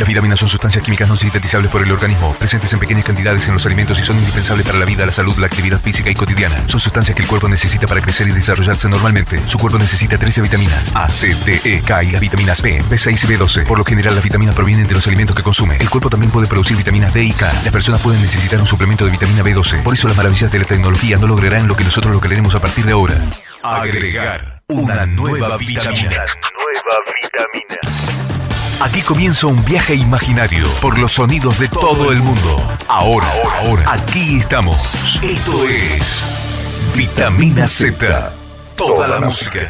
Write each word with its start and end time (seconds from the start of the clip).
Las 0.00 0.08
vitaminas 0.08 0.38
son 0.38 0.48
sustancias 0.48 0.82
químicas 0.82 1.06
no 1.06 1.14
sintetizables 1.14 1.70
por 1.70 1.82
el 1.82 1.92
organismo, 1.92 2.34
presentes 2.36 2.72
en 2.72 2.78
pequeñas 2.78 3.04
cantidades 3.04 3.46
en 3.48 3.52
los 3.52 3.66
alimentos 3.66 3.98
y 3.98 4.02
son 4.02 4.16
indispensables 4.16 4.64
para 4.64 4.78
la 4.78 4.86
vida, 4.86 5.04
la 5.04 5.12
salud, 5.12 5.36
la 5.36 5.44
actividad 5.44 5.78
física 5.78 6.08
y 6.08 6.14
cotidiana. 6.14 6.56
Son 6.68 6.80
sustancias 6.80 7.14
que 7.14 7.20
el 7.20 7.28
cuerpo 7.28 7.50
necesita 7.50 7.86
para 7.86 8.00
crecer 8.00 8.26
y 8.26 8.32
desarrollarse 8.32 8.88
normalmente. 8.88 9.46
Su 9.46 9.58
cuerpo 9.58 9.78
necesita 9.78 10.16
13 10.16 10.40
vitaminas 10.40 10.96
A, 10.96 11.10
C, 11.10 11.36
D, 11.44 11.60
E, 11.64 11.82
K 11.82 12.04
y 12.04 12.12
las 12.12 12.20
vitaminas 12.22 12.62
B, 12.62 12.82
B6 12.84 13.24
y 13.24 13.36
B12. 13.36 13.66
Por 13.66 13.76
lo 13.76 13.84
general, 13.84 14.14
las 14.14 14.24
vitaminas 14.24 14.54
provienen 14.54 14.86
de 14.86 14.94
los 14.94 15.06
alimentos 15.06 15.36
que 15.36 15.42
consume. 15.42 15.76
El 15.76 15.90
cuerpo 15.90 16.08
también 16.08 16.32
puede 16.32 16.46
producir 16.46 16.78
vitaminas 16.78 17.12
D 17.12 17.22
y 17.22 17.32
K. 17.34 17.52
Las 17.62 17.70
personas 17.70 18.00
pueden 18.00 18.22
necesitar 18.22 18.58
un 18.58 18.66
suplemento 18.66 19.04
de 19.04 19.10
vitamina 19.10 19.42
B12. 19.42 19.82
Por 19.82 19.92
eso 19.92 20.08
las 20.08 20.16
maravillas 20.16 20.50
de 20.50 20.60
la 20.60 20.64
tecnología 20.64 21.18
no 21.18 21.26
lograrán 21.26 21.68
lo 21.68 21.76
que 21.76 21.84
nosotros 21.84 22.10
lo 22.10 22.22
queremos 22.22 22.54
a 22.54 22.60
partir 22.60 22.86
de 22.86 22.92
ahora. 22.92 23.18
Agregar 23.62 24.62
una 24.68 25.04
nueva 25.04 25.58
vitamina. 25.58 26.08
Nueva 26.08 27.00
vitamina. 27.20 27.89
Aquí 28.80 29.02
comienza 29.02 29.46
un 29.46 29.62
viaje 29.66 29.94
imaginario 29.94 30.66
por 30.80 30.98
los 30.98 31.12
sonidos 31.12 31.58
de 31.58 31.68
todo 31.68 32.12
el 32.12 32.22
mundo. 32.22 32.56
Ahora, 32.88 33.26
ahora, 33.58 33.84
aquí 33.92 34.38
estamos. 34.38 34.94
Esto 35.22 35.68
es 35.68 36.26
Vitamina 36.96 37.66
Z. 37.66 38.32
Toda 38.76 39.06
la 39.06 39.20
música. 39.20 39.68